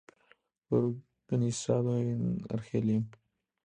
[0.67, 0.79] Fue
[1.27, 3.03] organizado en Argelia.